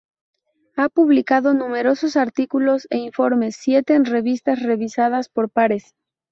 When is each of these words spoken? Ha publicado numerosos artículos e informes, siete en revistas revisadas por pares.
Ha 0.77 0.89
publicado 0.89 1.53
numerosos 1.53 2.17
artículos 2.17 2.87
e 2.89 2.97
informes, 2.97 3.55
siete 3.59 3.93
en 3.93 4.05
revistas 4.05 4.63
revisadas 4.63 5.29
por 5.29 5.51
pares. 5.51 5.93